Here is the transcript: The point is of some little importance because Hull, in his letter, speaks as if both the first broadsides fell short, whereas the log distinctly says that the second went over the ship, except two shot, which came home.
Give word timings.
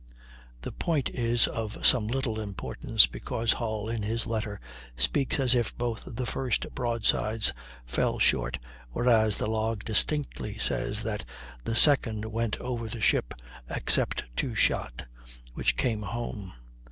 The 0.63 0.71
point 0.71 1.09
is 1.11 1.45
of 1.45 1.85
some 1.85 2.07
little 2.07 2.39
importance 2.39 3.05
because 3.05 3.53
Hull, 3.53 3.87
in 3.87 4.01
his 4.01 4.25
letter, 4.25 4.59
speaks 4.97 5.39
as 5.39 5.53
if 5.53 5.77
both 5.77 6.01
the 6.07 6.25
first 6.25 6.73
broadsides 6.73 7.53
fell 7.85 8.17
short, 8.17 8.57
whereas 8.93 9.37
the 9.37 9.45
log 9.45 9.83
distinctly 9.83 10.57
says 10.57 11.03
that 11.03 11.23
the 11.65 11.75
second 11.75 12.25
went 12.25 12.57
over 12.59 12.87
the 12.89 12.99
ship, 12.99 13.35
except 13.69 14.23
two 14.35 14.55
shot, 14.55 15.05
which 15.53 15.77
came 15.77 16.01
home. 16.01 16.53